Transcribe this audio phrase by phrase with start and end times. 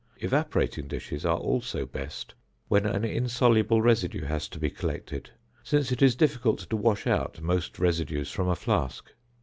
[0.17, 2.33] Evaporating dishes are also best
[2.67, 5.29] when an insoluble residue has to be collected,
[5.61, 9.11] since it is difficult to wash out most residues from a flask.